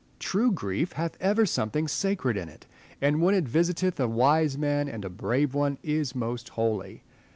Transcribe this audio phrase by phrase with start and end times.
[0.17, 2.65] True grief hath ever something sacred in it;
[3.01, 7.03] and, when it visiteth a wise man and a brave one, is most holy.